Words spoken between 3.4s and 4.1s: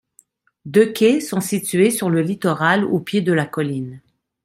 colline.